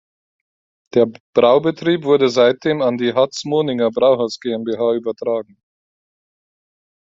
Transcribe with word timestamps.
Der 0.95 1.07
Braubetrieb 1.35 2.05
wurde 2.05 2.29
seitdem 2.29 2.81
an 2.81 2.97
die 2.97 3.13
Hatz-Moninger 3.13 3.91
Brauhaus 3.91 4.39
GmbH 4.39 4.95
übertragen. 4.95 5.61